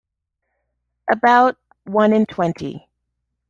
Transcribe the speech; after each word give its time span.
About 1.11 1.57
one 1.83 2.11
in 2.11 2.25
twenty. 2.25 2.89